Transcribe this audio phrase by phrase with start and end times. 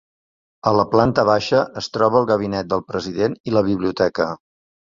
[0.69, 4.31] A la planta baixa es troba el Gabinet del President i la Biblioteca.